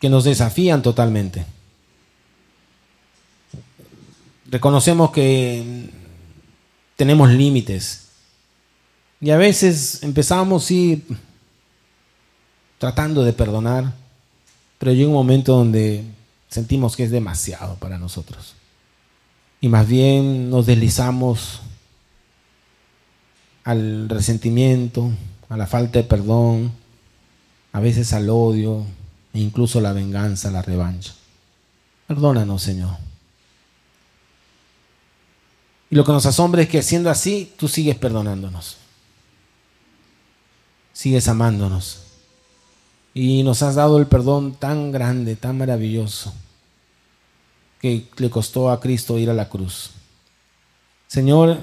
[0.00, 1.55] que nos desafían totalmente.
[4.48, 5.90] Reconocemos que
[6.96, 8.06] tenemos límites
[9.20, 11.04] y a veces empezamos sí
[12.78, 13.92] tratando de perdonar,
[14.78, 16.04] pero llega un momento donde
[16.48, 18.54] sentimos que es demasiado para nosotros.
[19.60, 21.60] Y más bien nos deslizamos
[23.64, 25.10] al resentimiento,
[25.48, 26.72] a la falta de perdón,
[27.72, 28.84] a veces al odio
[29.32, 31.14] e incluso la venganza, la revancha.
[32.06, 33.05] Perdónanos, Señor.
[35.90, 38.76] Y lo que nos asombra es que siendo así, tú sigues perdonándonos.
[40.92, 42.02] Sigues amándonos.
[43.14, 46.34] Y nos has dado el perdón tan grande, tan maravilloso,
[47.80, 49.90] que le costó a Cristo ir a la cruz.
[51.06, 51.58] Señor,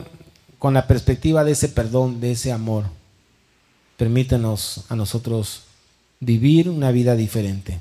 [0.57, 2.86] con la perspectiva de ese perdón, de ese amor,
[3.97, 5.63] permítenos a nosotros
[6.19, 7.80] vivir una vida diferente.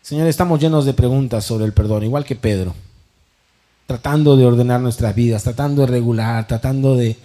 [0.00, 2.74] Señor, estamos llenos de preguntas sobre el perdón, igual que Pedro,
[3.86, 7.16] tratando de ordenar nuestras vidas, tratando de regular, tratando de,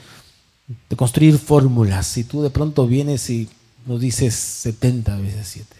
[0.95, 2.17] construir fórmulas.
[2.17, 3.49] Y tú de pronto vienes y
[3.85, 5.75] nos dices 70 veces 7.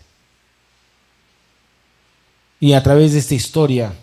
[2.61, 3.93] Y a través de esta historia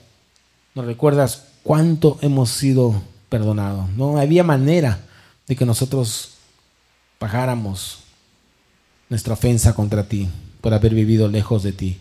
[0.74, 3.88] nos recuerdas cuánto hemos sido perdonados.
[3.90, 5.00] No había manera
[5.46, 6.34] de que nosotros
[7.18, 8.00] pagáramos
[9.08, 10.28] nuestra ofensa contra ti
[10.60, 11.98] por haber vivido lejos de ti.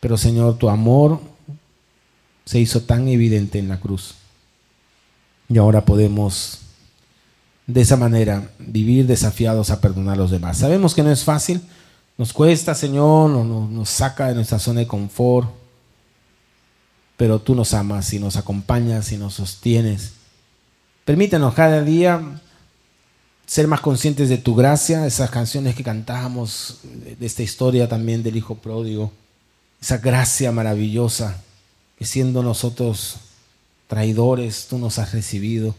[0.00, 1.20] Pero Señor, tu amor
[2.50, 4.16] se hizo tan evidente en la cruz.
[5.48, 6.58] Y ahora podemos
[7.68, 10.58] de esa manera vivir desafiados a perdonar a los demás.
[10.58, 11.60] Sabemos que no es fácil,
[12.18, 15.48] nos cuesta, Señor, nos, nos saca de nuestra zona de confort,
[17.16, 20.14] pero tú nos amas y nos acompañas y nos sostienes.
[21.04, 22.20] Permítanos cada día
[23.46, 28.36] ser más conscientes de tu gracia, esas canciones que cantábamos, de esta historia también del
[28.36, 29.12] Hijo Pródigo,
[29.80, 31.44] esa gracia maravillosa
[32.00, 33.16] que siendo nosotros
[33.86, 35.74] traidores, tú nos has recibido.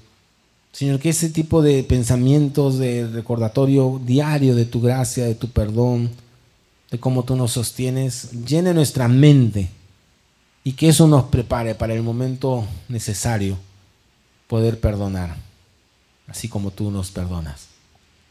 [0.71, 6.11] Señor, que ese tipo de pensamientos de recordatorio diario de tu gracia, de tu perdón,
[6.91, 9.71] de cómo tú nos sostienes, llene nuestra mente
[10.63, 13.57] y que eso nos prepare para el momento necesario
[14.45, 15.35] poder perdonar,
[16.27, 17.65] así como tú nos perdonas.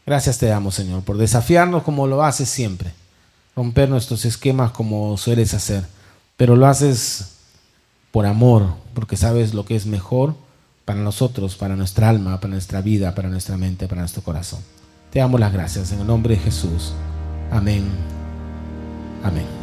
[0.05, 2.93] Gracias te damos, Señor, por desafiarnos como lo haces siempre,
[3.53, 5.85] romper nuestros esquemas como sueles hacer,
[6.37, 7.40] pero lo haces
[8.11, 10.35] por amor, porque sabes lo que es mejor
[10.85, 14.59] para nosotros, para nuestra alma, para nuestra vida, para nuestra mente, para nuestro corazón.
[15.11, 16.93] Te damos las gracias en el nombre de Jesús.
[17.51, 17.83] Amén.
[19.23, 19.60] Amén.